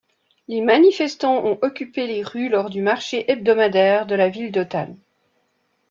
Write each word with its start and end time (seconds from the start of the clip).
Les 0.47 0.61
manifestants 0.61 1.45
ont 1.45 1.59
occupé 1.61 2.07
les 2.07 2.23
rues 2.23 2.49
lors 2.49 2.71
du 2.71 2.81
marché 2.81 3.31
hebdomadaire 3.31 4.07
de 4.07 4.15
la 4.15 4.29
ville 4.29 4.51
d'Hotan. 4.51 4.95